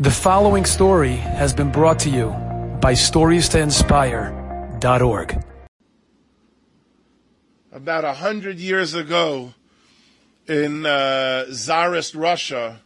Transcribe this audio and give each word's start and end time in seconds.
The 0.00 0.12
following 0.12 0.64
story 0.64 1.16
has 1.16 1.52
been 1.52 1.72
brought 1.72 1.98
to 2.00 2.08
you 2.08 2.28
by 2.80 2.92
StoriesToInspire.org. 2.92 5.44
About 7.72 8.04
a 8.04 8.12
hundred 8.12 8.58
years 8.58 8.94
ago, 8.94 9.54
in 10.46 10.86
uh, 10.86 11.46
Tsarist 11.50 12.14
Russia, 12.14 12.80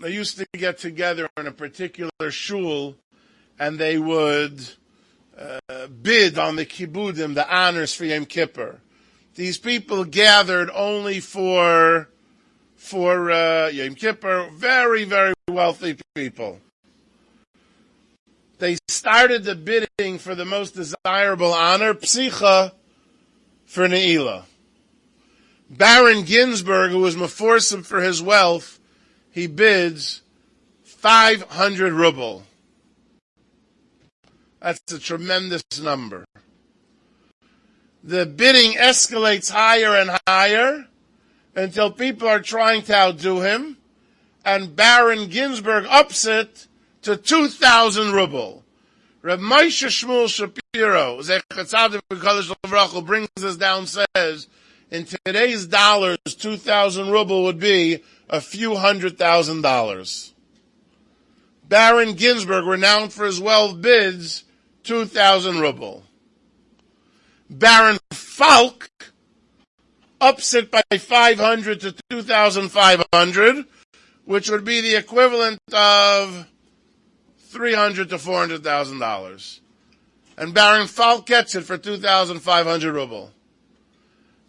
they 0.00 0.14
used 0.14 0.38
to 0.38 0.46
get 0.54 0.78
together 0.78 1.28
in 1.36 1.46
a 1.46 1.52
particular 1.52 2.30
shul, 2.30 2.96
and 3.58 3.78
they 3.78 3.98
would 3.98 4.66
uh, 5.38 5.58
bid 5.88 6.38
on 6.38 6.56
the 6.56 6.64
kibbudim, 6.64 7.34
the 7.34 7.54
honors 7.54 7.94
for 7.94 8.06
Yom 8.06 8.24
Kippur. 8.24 8.80
These 9.34 9.58
people 9.58 10.06
gathered 10.06 10.70
only 10.70 11.20
for 11.20 12.08
for 12.88 13.30
uh, 13.30 13.68
Yom 13.68 13.94
Kippur, 13.94 14.48
very, 14.54 15.04
very 15.04 15.34
wealthy 15.46 15.98
people. 16.14 16.58
They 18.58 18.78
started 18.88 19.44
the 19.44 19.54
bidding 19.54 20.18
for 20.18 20.34
the 20.34 20.46
most 20.46 20.74
desirable 20.74 21.52
honor, 21.52 21.92
Psicha, 21.92 22.72
for 23.66 23.86
Ne'ilah. 23.86 24.44
Baron 25.68 26.22
Ginsburg, 26.22 26.90
who 26.90 27.00
was 27.00 27.14
Meforsim 27.14 27.84
for 27.84 28.00
his 28.00 28.22
wealth, 28.22 28.80
he 29.30 29.46
bids 29.46 30.22
500 30.84 31.92
ruble. 31.92 32.44
That's 34.60 34.80
a 34.90 34.98
tremendous 34.98 35.62
number. 35.80 36.24
The 38.02 38.24
bidding 38.24 38.72
escalates 38.72 39.50
higher 39.50 39.94
and 39.94 40.18
higher 40.26 40.86
until 41.58 41.90
people 41.90 42.28
are 42.28 42.40
trying 42.40 42.82
to 42.82 42.94
outdo 42.94 43.40
him, 43.40 43.76
and 44.44 44.76
Baron 44.76 45.28
Ginsburg 45.28 45.86
ups 45.90 46.24
it 46.24 46.68
to 47.02 47.16
2,000 47.16 48.12
ruble. 48.12 48.62
Reb 49.22 49.40
Moshe 49.40 49.88
Shmuel 49.88 50.28
Shapiro, 50.28 51.16
brings 53.02 53.28
us 53.42 53.56
down, 53.56 53.86
says, 53.86 54.46
in 54.92 55.04
today's 55.04 55.66
dollars, 55.66 56.18
2,000 56.26 57.10
ruble 57.10 57.42
would 57.42 57.58
be 57.58 58.04
a 58.30 58.40
few 58.40 58.76
hundred 58.76 59.18
thousand 59.18 59.62
dollars. 59.62 60.32
Baron 61.68 62.14
Ginsburg, 62.14 62.66
renowned 62.66 63.12
for 63.12 63.26
his 63.26 63.40
wealth, 63.40 63.82
bids 63.82 64.44
2,000 64.84 65.58
ruble. 65.58 66.04
Baron 67.50 67.98
Falk, 68.12 68.90
ups 70.20 70.54
it 70.54 70.70
by 70.70 70.82
500 70.90 71.80
to 71.80 71.94
2,500, 72.10 73.64
which 74.24 74.50
would 74.50 74.64
be 74.64 74.80
the 74.80 74.96
equivalent 74.96 75.58
of 75.72 76.46
300 77.48 78.10
to 78.10 78.18
400,000 78.18 78.98
dollars. 78.98 79.60
And 80.36 80.54
Baron 80.54 80.86
Falk 80.86 81.26
gets 81.26 81.54
it 81.56 81.62
for 81.62 81.76
2,500 81.76 82.94
ruble. 82.94 83.32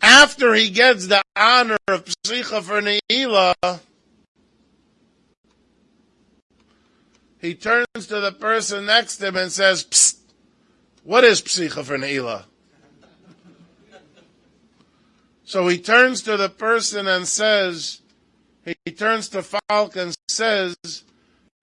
After 0.01 0.53
he 0.53 0.69
gets 0.69 1.07
the 1.07 1.21
honor 1.35 1.77
of 1.87 2.05
Psicha 2.05 2.61
for 2.61 2.81
Ne'ilah, 2.81 3.79
he 7.39 7.55
turns 7.55 8.07
to 8.07 8.19
the 8.19 8.31
person 8.31 8.85
next 8.85 9.17
to 9.17 9.27
him 9.27 9.35
and 9.37 9.51
says, 9.51 9.83
Psst, 9.83 10.17
what 11.03 11.23
is 11.23 11.41
Psicha 11.41 11.83
for 11.83 11.97
Ne'ilah? 11.97 12.45
So 15.49 15.67
he 15.67 15.79
turns 15.79 16.21
to 16.21 16.37
the 16.37 16.47
person 16.47 17.07
and 17.07 17.27
says, 17.27 18.01
he 18.63 18.91
turns 18.91 19.29
to 19.29 19.41
Falk 19.41 19.95
and 19.95 20.15
says, 20.27 20.75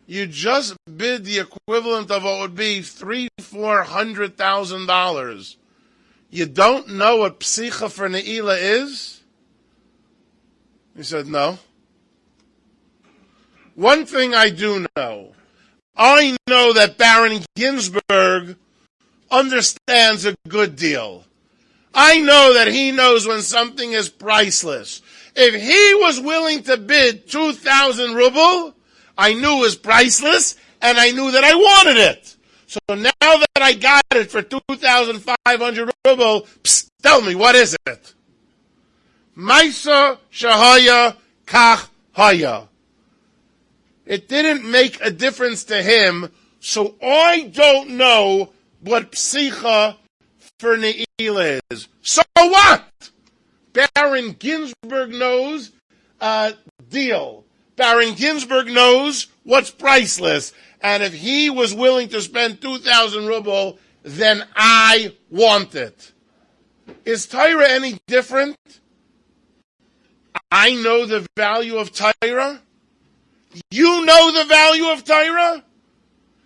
you 0.08 0.26
just 0.26 0.76
bid 0.96 1.24
the 1.24 1.38
equivalent 1.38 2.10
of 2.10 2.24
what 2.24 2.40
would 2.40 2.56
be 2.56 2.82
three, 2.82 3.28
four 3.40 3.84
hundred 3.84 4.36
thousand 4.36 4.86
dollars. 4.86 5.56
You 6.30 6.46
don't 6.46 6.94
know 6.94 7.18
what 7.18 7.38
psicha 7.38 7.88
for 7.88 8.08
Ne'ilah 8.08 8.58
is? 8.60 9.20
He 10.96 11.04
said, 11.04 11.28
no. 11.28 11.60
One 13.76 14.04
thing 14.04 14.34
I 14.34 14.50
do 14.50 14.84
know. 14.96 15.32
I 15.96 16.36
know 16.48 16.72
that 16.72 16.98
Baron 16.98 17.44
Ginsburg 17.54 18.56
understands 19.30 20.26
a 20.26 20.34
good 20.48 20.74
deal. 20.74 21.22
I 21.96 22.20
know 22.20 22.52
that 22.52 22.68
he 22.68 22.92
knows 22.92 23.26
when 23.26 23.40
something 23.40 23.92
is 23.92 24.10
priceless. 24.10 25.00
If 25.34 25.54
he 25.54 25.94
was 25.94 26.20
willing 26.20 26.62
to 26.64 26.76
bid 26.76 27.26
2,000 27.26 28.14
ruble, 28.14 28.74
I 29.16 29.32
knew 29.32 29.56
it 29.56 29.60
was 29.60 29.76
priceless 29.76 30.56
and 30.82 30.98
I 30.98 31.10
knew 31.12 31.30
that 31.30 31.42
I 31.42 31.54
wanted 31.54 31.96
it. 31.96 32.36
So 32.66 32.80
now 32.88 33.10
that 33.20 33.62
I 33.62 33.72
got 33.72 34.04
it 34.12 34.30
for 34.30 34.42
2,500 34.42 35.90
ruble, 36.06 36.42
psst, 36.62 36.90
tell 37.02 37.22
me, 37.22 37.34
what 37.34 37.54
is 37.54 37.74
it? 37.86 38.14
Maisa 39.34 40.18
Shahaya 40.30 41.16
Kach 41.46 41.88
Haya. 42.12 42.68
It 44.04 44.28
didn't 44.28 44.70
make 44.70 45.00
a 45.00 45.10
difference 45.10 45.64
to 45.64 45.82
him, 45.82 46.30
so 46.60 46.94
I 47.02 47.50
don't 47.54 47.90
know 47.90 48.52
what 48.80 49.12
psicha 49.12 49.96
for 50.58 50.76
Ne'ilah 50.76 51.60
is. 51.70 51.88
So 52.02 52.22
what? 52.34 53.10
Baron 53.72 54.32
Ginsburg 54.38 55.10
knows 55.10 55.72
uh, 56.20 56.52
deal. 56.88 57.44
Baron 57.76 58.14
Ginsburg 58.14 58.68
knows 58.68 59.26
what's 59.44 59.70
priceless. 59.70 60.52
And 60.80 61.02
if 61.02 61.12
he 61.12 61.50
was 61.50 61.74
willing 61.74 62.08
to 62.10 62.22
spend 62.22 62.60
2,000 62.60 63.26
ruble, 63.26 63.78
then 64.02 64.46
I 64.54 65.14
want 65.30 65.74
it. 65.74 66.12
Is 67.04 67.26
Torah 67.26 67.68
any 67.68 67.98
different? 68.06 68.56
I 70.50 70.74
know 70.74 71.06
the 71.06 71.26
value 71.36 71.76
of 71.76 71.92
Torah. 71.92 72.62
You 73.70 74.04
know 74.04 74.32
the 74.32 74.44
value 74.44 74.90
of 74.90 75.04
Torah. 75.04 75.64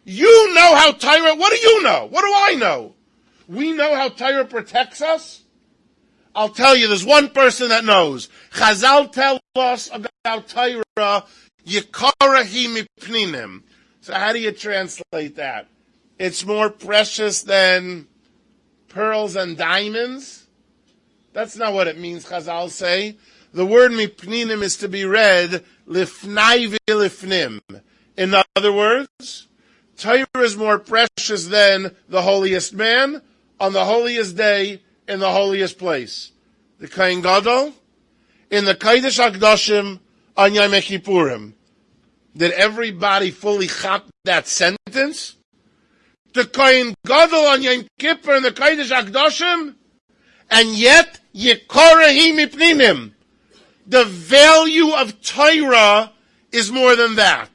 You 0.05 0.55
know 0.55 0.75
how 0.75 0.93
Torah, 0.93 1.35
what 1.35 1.53
do 1.53 1.59
you 1.59 1.83
know? 1.83 2.09
What 2.11 2.23
do 2.23 2.33
I 2.35 2.55
know? 2.59 2.95
We 3.51 3.73
know 3.73 3.97
how 3.97 4.11
Torah 4.11 4.45
protects 4.45 5.03
us. 5.03 5.43
I'll 6.37 6.51
tell 6.51 6.77
you, 6.77 6.87
there's 6.87 7.05
one 7.05 7.31
person 7.31 7.71
that 7.71 7.85
knows. 7.85 8.29
Chazal 8.53 9.11
tell 9.11 9.41
us 9.57 9.91
about 9.93 10.47
Torah, 10.47 11.25
Yikarahi 11.67 12.87
mipninim. 13.01 13.65
So 14.03 14.15
how 14.15 14.33
do 14.33 14.39
you 14.39 14.53
translate 14.53 15.35
that? 15.35 15.67
It's 16.17 16.47
more 16.47 16.71
precious 16.71 17.43
than 17.43 18.07
pearls 18.89 19.35
and 19.35 19.57
diamonds? 19.57 20.47
That's 21.33 21.57
not 21.57 21.73
what 21.73 21.89
it 21.89 21.99
means, 21.99 22.27
Chazal 22.27 22.71
say. 22.71 23.17
The 23.53 23.67
word 23.67 23.91
mipninim 23.91 24.63
is 24.63 24.77
to 24.77 24.89
be 24.89 25.05
read 25.05 25.65
lifnai 25.89 26.77
lifnim. 26.89 27.59
In 28.17 28.33
other 28.55 28.73
words, 28.73 29.49
Torah 29.97 30.27
is 30.37 30.57
more 30.57 30.79
precious 30.79 31.49
than 31.49 31.97
the 32.09 32.23
holiest 32.23 32.75
man, 32.75 33.23
on 33.61 33.75
the 33.75 33.85
holiest 33.85 34.37
day 34.37 34.83
in 35.07 35.21
the 35.21 35.31
holiest 35.31 35.79
place. 35.79 36.33
The 36.79 36.89
Kohen 36.89 37.21
Gadol 37.21 37.75
in 38.51 38.65
the 38.65 38.75
Kodesh 38.75 39.21
HaKdoshim 39.21 40.01
on 40.37 40.55
Yom 40.55 40.71
Kippurim. 40.73 41.53
Did 42.37 42.53
everybody 42.53 43.31
fully 43.31 43.67
chop 43.67 44.07
that 44.25 44.49
sentence? 44.49 45.37
The 46.33 46.47
Kohen 46.47 46.95
Gadol 47.07 47.39
on 47.39 47.63
Yom 47.63 47.87
Kippur 47.99 48.37
in 48.37 48.43
the 48.43 48.51
Kodesh 48.51 48.91
HaKdoshim, 48.91 49.75
and 50.51 50.69
yet 50.71 51.21
Yekorahim 51.35 52.47
Ipninim. 52.47 53.13
The 53.87 54.05
value 54.05 54.93
of 54.93 55.21
Torah 55.21 56.13
is 56.53 56.71
more 56.71 56.97
than 56.97 57.17
that. 57.17 57.51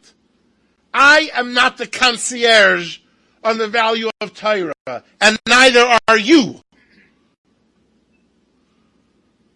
I 0.94 1.30
am 1.34 1.54
not 1.54 1.78
the 1.78 1.88
concierge 1.88 3.00
on 3.44 3.58
the 3.58 3.68
value 3.68 4.10
of 4.22 4.34
Torah, 4.34 4.74
and 5.20 5.40
neither 5.48 5.98
are 6.08 6.18
you. 6.18 6.62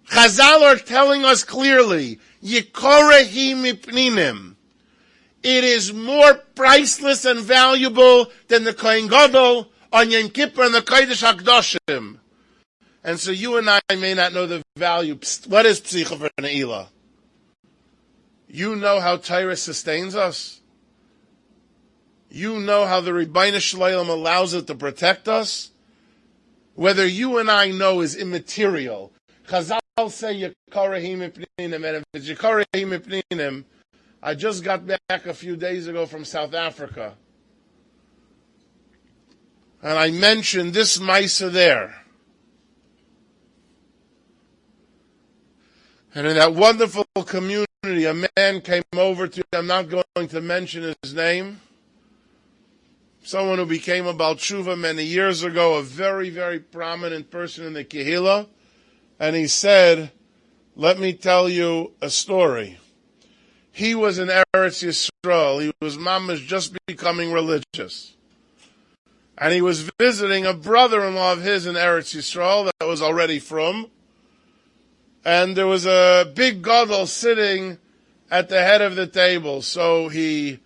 Chazal 0.10 0.64
are 0.64 0.76
telling 0.76 1.24
us 1.24 1.44
clearly, 1.44 2.20
mipninim. 2.44 4.56
It 5.44 5.64
is 5.64 5.94
more 5.94 6.34
priceless 6.56 7.26
and 7.26 7.42
valuable 7.42 8.32
than 8.48 8.64
the 8.64 8.74
Kohen 8.74 9.08
Gadol 9.08 9.70
on 9.94 10.10
Yom 10.10 10.30
Kippur 10.30 10.64
and 10.64 10.74
the 10.74 10.82
Kodesh 10.82 11.24
HaKdoshim. 11.24 12.18
And 13.04 13.20
so 13.20 13.30
you 13.30 13.58
and 13.58 13.70
I 13.70 13.82
may 13.92 14.16
not 14.16 14.34
know 14.34 14.48
the 14.48 14.64
value. 14.78 15.20
What 15.48 15.68
is 15.68 15.80
Psicha 15.80 16.18
for 16.18 16.30
Ne'ilah? 16.42 16.88
You 18.48 18.76
know 18.76 19.00
how 19.00 19.18
Torah 19.18 19.56
sustains 19.56 20.16
us? 20.16 20.60
You 22.30 22.60
know 22.60 22.86
how 22.86 23.02
the 23.02 23.12
Ribono 23.12 23.60
Shel 23.60 23.80
Olam 23.82 24.10
allows 24.10 24.54
it 24.54 24.68
to 24.68 24.76
protect 24.76 25.28
us? 25.28 25.72
Whether 26.76 27.06
you 27.06 27.40
and 27.40 27.50
I 27.50 27.72
know 27.72 28.02
is 28.02 28.16
immaterial. 28.16 29.12
Chazal 29.48 29.80
say 30.10 30.54
Yakarahim 30.72 31.32
Ipninim, 31.32 31.76
and 31.76 31.86
if 31.86 32.04
it's 32.14 32.30
Yakarahim 32.30 33.00
Ipninim, 33.00 33.66
I 34.22 34.36
just 34.36 34.64
got 34.64 34.86
back 34.86 35.26
a 35.26 35.34
few 35.34 35.56
days 35.56 35.88
ago 35.88 36.06
from 36.06 36.24
South 36.24 36.54
Africa. 36.54 37.16
And 39.82 39.98
I 39.98 40.12
mentioned 40.12 40.74
this 40.74 40.98
Misa 40.98 41.52
there. 41.52 42.04
And 46.14 46.28
in 46.28 46.36
that 46.36 46.54
wonderful 46.54 47.06
community, 47.26 47.66
a 47.84 48.14
man 48.14 48.62
came 48.62 48.84
over 48.94 49.28
to, 49.28 49.40
me. 49.40 49.44
I'm 49.54 49.68
not 49.68 49.90
going 49.90 50.28
to 50.28 50.42
mention 50.42 50.94
his 51.02 51.14
name, 51.14 51.62
someone 53.24 53.58
who 53.58 53.66
became 53.66 54.06
a 54.06 54.14
Baal 54.14 54.36
Teshuva 54.36 54.78
many 54.78 55.04
years 55.04 55.44
ago, 55.44 55.76
a 55.76 55.84
very, 55.84 56.30
very 56.30 56.60
prominent 56.60 57.30
person 57.30 57.66
in 57.66 57.74
the 57.74 57.84
Kehillah, 57.84 58.48
and 59.20 59.36
he 59.36 59.48
said, 59.48 60.12
let 60.76 60.98
me 60.98 61.14
tell 61.14 61.50
you 61.50 61.92
a 62.02 62.10
story. 62.10 62.78
He 63.72 63.96
was 63.96 64.18
in 64.18 64.30
Eretz 64.30 64.84
Yisrael. 64.84 65.62
He 65.62 65.72
was 65.82 65.98
mama's 65.98 66.42
just 66.42 66.78
becoming 66.88 67.32
religious. 67.32 68.16
And 69.38 69.54
he 69.54 69.62
was 69.62 69.90
visiting 70.00 70.46
a 70.46 70.54
brother-in-law 70.54 71.34
of 71.34 71.42
his 71.42 71.66
in 71.66 71.76
Eretz 71.76 72.16
Yisrael 72.16 72.72
that 72.80 72.88
was 72.88 73.02
already 73.02 73.40
from, 73.40 73.88
and 75.24 75.56
there 75.56 75.68
was 75.68 75.86
a 75.86 76.32
big 76.34 76.62
gadol 76.62 77.06
sitting 77.06 77.78
at 78.32 78.50
the 78.50 78.62
head 78.62 78.82
of 78.82 78.96
the 78.96 79.08
table. 79.08 79.62
So 79.62 80.08
he, 80.08 80.60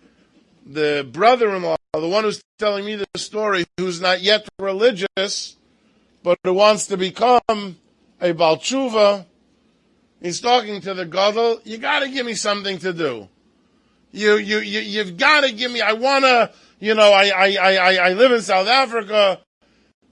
the 0.64 1.08
brother-in-law, 1.10 1.76
the 2.00 2.08
one 2.08 2.24
who's 2.24 2.42
telling 2.58 2.84
me 2.84 2.96
the 2.96 3.06
story, 3.16 3.64
who's 3.78 4.00
not 4.00 4.22
yet 4.22 4.48
religious, 4.58 5.56
but 6.22 6.38
who 6.44 6.54
wants 6.54 6.86
to 6.86 6.96
become 6.96 7.40
a 8.20 8.32
baal 8.32 8.56
teshuva, 8.56 9.26
he's 10.20 10.40
talking 10.40 10.80
to 10.80 10.94
the 10.94 11.04
gadol. 11.04 11.60
You 11.64 11.78
got 11.78 12.00
to 12.00 12.08
give 12.08 12.26
me 12.26 12.34
something 12.34 12.78
to 12.78 12.92
do. 12.92 13.28
You 14.12 14.36
you 14.36 14.58
you 14.58 14.80
you've 14.80 15.16
got 15.16 15.42
to 15.42 15.52
give 15.52 15.70
me. 15.72 15.80
I 15.80 15.92
wanna. 15.92 16.52
You 16.80 16.94
know, 16.94 17.12
I 17.12 17.28
I 17.28 17.56
I 17.56 17.94
I 17.94 18.12
live 18.12 18.32
in 18.32 18.42
South 18.42 18.68
Africa. 18.68 19.40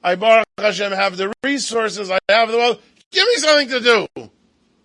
I 0.02 0.16
Baruch 0.16 0.46
Hashem 0.58 0.92
have 0.92 1.16
the 1.16 1.32
resources. 1.44 2.10
I 2.10 2.18
have 2.28 2.50
the 2.50 2.58
wealth. 2.58 2.80
Give 3.12 3.26
me 3.28 3.36
something 3.36 3.68
to 3.68 3.80
do. 3.80 4.30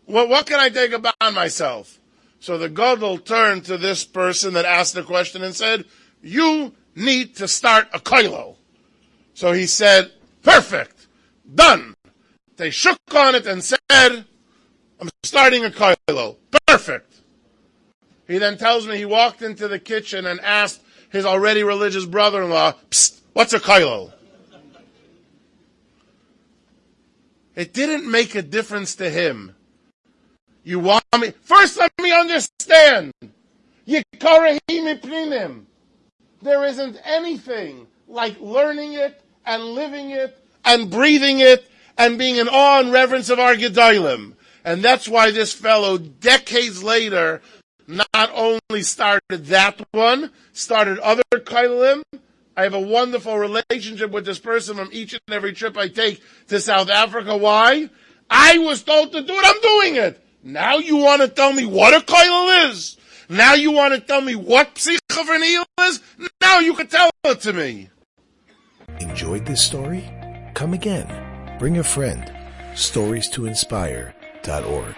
What, 0.05 0.29
what 0.29 0.45
can 0.45 0.59
I 0.59 0.69
take 0.69 0.91
upon 0.91 1.33
myself? 1.33 1.99
So 2.39 2.57
the 2.57 2.69
Gadol 2.69 3.19
turned 3.19 3.65
to 3.65 3.77
this 3.77 4.05
person 4.05 4.53
that 4.53 4.65
asked 4.65 4.93
the 4.93 5.03
question 5.03 5.43
and 5.43 5.55
said, 5.55 5.85
you 6.21 6.73
need 6.97 7.35
to 7.37 7.47
start 7.47 7.87
a 7.93 7.99
kollel. 7.99 8.55
So 9.33 9.51
he 9.51 9.65
said, 9.65 10.11
perfect, 10.43 11.07
done. 11.53 11.95
They 12.57 12.71
shook 12.71 12.97
on 13.13 13.35
it 13.35 13.45
and 13.45 13.63
said, 13.63 13.77
I'm 13.89 15.09
starting 15.23 15.63
a 15.63 15.69
kollel. 15.69 16.37
Perfect. 16.67 17.21
He 18.27 18.39
then 18.39 18.57
tells 18.57 18.87
me 18.87 18.97
he 18.97 19.05
walked 19.05 19.41
into 19.41 19.67
the 19.67 19.79
kitchen 19.79 20.25
and 20.25 20.41
asked 20.41 20.81
his 21.09 21.25
already 21.25 21.63
religious 21.63 22.05
brother-in-law, 22.05 22.73
what's 23.33 23.53
a 23.53 23.59
kollel? 23.59 24.11
It 27.55 27.73
didn't 27.73 28.09
make 28.09 28.35
a 28.35 28.41
difference 28.41 28.95
to 28.95 29.09
him 29.09 29.55
you 30.67 30.79
want 30.79 31.05
me? 31.17 31.31
First, 31.43 31.77
let 31.77 31.93
me 32.01 32.11
understand. 32.11 33.13
There 36.41 36.65
isn't 36.65 36.97
anything 37.03 37.87
like 38.07 38.39
learning 38.39 38.93
it 38.93 39.21
and 39.45 39.63
living 39.63 40.11
it 40.11 40.37
and 40.63 40.89
breathing 40.89 41.39
it 41.39 41.69
and 41.97 42.17
being 42.17 42.35
in 42.35 42.47
awe 42.47 42.79
and 42.79 42.91
reverence 42.91 43.29
of 43.29 43.39
our 43.39 43.55
Gedolim. 43.55 44.33
And 44.63 44.83
that's 44.83 45.07
why 45.07 45.31
this 45.31 45.53
fellow, 45.53 45.97
decades 45.97 46.83
later, 46.83 47.41
not 47.87 48.31
only 48.33 48.83
started 48.83 49.45
that 49.45 49.81
one, 49.91 50.31
started 50.51 50.99
other 50.99 51.23
kollelim. 51.31 52.03
I 52.55 52.63
have 52.63 52.73
a 52.73 52.79
wonderful 52.79 53.37
relationship 53.37 54.11
with 54.11 54.25
this 54.25 54.39
person 54.39 54.75
from 54.75 54.89
each 54.91 55.13
and 55.13 55.21
every 55.31 55.53
trip 55.53 55.77
I 55.77 55.87
take 55.87 56.21
to 56.47 56.59
South 56.59 56.89
Africa. 56.89 57.37
Why? 57.37 57.89
I 58.29 58.57
was 58.57 58.83
told 58.83 59.13
to 59.13 59.21
do 59.21 59.33
it, 59.33 59.45
I'm 59.45 59.61
doing 59.61 59.95
it. 59.95 60.23
Now 60.43 60.77
you 60.77 60.97
want 60.97 61.21
to 61.21 61.27
tell 61.27 61.53
me 61.53 61.65
what 61.65 61.93
a 61.93 62.05
koil 62.05 62.69
is? 62.69 62.97
Now 63.29 63.55
you 63.55 63.71
want 63.71 63.93
to 63.93 63.99
tell 63.99 64.21
me 64.21 64.35
what 64.35 64.75
psicha 64.75 65.65
is? 65.81 66.01
Now 66.41 66.59
you 66.59 66.73
can 66.73 66.87
tell 66.87 67.09
it 67.25 67.41
to 67.41 67.53
me. 67.53 67.89
Enjoyed 68.99 69.45
this 69.45 69.63
story? 69.63 70.09
Come 70.53 70.73
again. 70.73 71.57
Bring 71.59 71.77
a 71.77 71.83
friend. 71.83 72.31
Stories 72.75 73.29
to 73.31 73.45
inspire.org. 73.45 74.95